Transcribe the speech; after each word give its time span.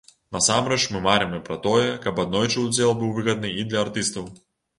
Насамрэч, 0.35 0.77
мы 0.95 1.01
марым 1.07 1.35
і 1.39 1.41
пра 1.49 1.57
тое, 1.65 1.83
каб 2.07 2.23
аднойчы 2.25 2.59
удзел 2.65 2.97
быў 3.03 3.13
выгадным 3.19 3.53
і 3.61 3.69
для 3.69 3.83
артыстаў. 3.85 4.29